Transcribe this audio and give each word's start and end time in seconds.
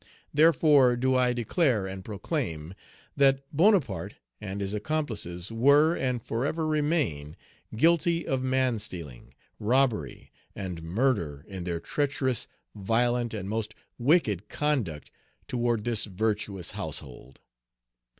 Therefore 0.33 0.95
do 0.95 1.15
I 1.15 1.31
declare 1.31 1.85
and 1.85 2.03
proclaim, 2.03 2.73
that 3.15 3.43
Bonaparte 3.55 4.15
and 4.41 4.59
his 4.59 4.73
accomplices 4.73 5.51
were, 5.51 5.95
and 5.95 6.23
forever 6.23 6.65
remain, 6.65 7.37
guilty 7.75 8.25
of 8.25 8.41
man 8.41 8.79
stealing, 8.79 9.35
robbery, 9.59 10.31
and 10.55 10.81
murder, 10.81 11.45
in 11.47 11.65
their 11.65 11.79
treacherous, 11.79 12.47
violent, 12.73 13.31
and 13.35 13.47
most 13.47 13.75
wicked 13.99 14.49
conduct 14.49 15.11
toward 15.47 15.83
this 15.83 16.05
virtuous 16.05 16.71
household. 16.71 17.39